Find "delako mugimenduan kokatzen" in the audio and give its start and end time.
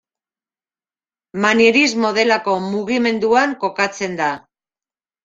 2.19-4.17